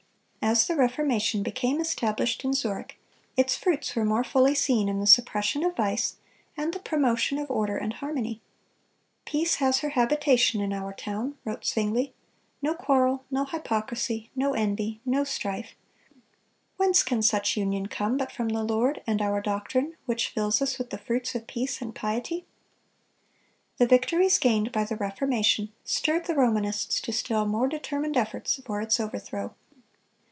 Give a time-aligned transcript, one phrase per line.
[0.43, 2.97] As the Reformation became established in Zurich,
[3.37, 6.15] its fruits were more fully seen in the suppression of vice,
[6.57, 8.41] and the promotion of order and harmony.
[9.23, 12.07] "Peace has her habitation in our town," wrote Zwingle;
[12.61, 15.75] "no quarrel, no hypocrisy, no envy, no strife.
[16.75, 20.79] Whence can such union come but from the Lord, and our doctrine, which fills us
[20.79, 22.43] with the fruits of peace and piety?"(259)
[23.77, 28.81] The victories gained by the Reformation stirred the Romanists to still more determined efforts for
[28.81, 29.53] its overthrow.